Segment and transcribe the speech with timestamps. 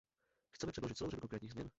[0.51, 1.69] Chceme předložit celou řadu konkrétních změn.